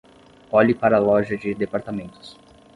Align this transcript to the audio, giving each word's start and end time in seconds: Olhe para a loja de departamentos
Olhe 0.51 0.73
para 0.73 0.97
a 0.97 0.99
loja 0.99 1.37
de 1.37 1.53
departamentos 1.53 2.35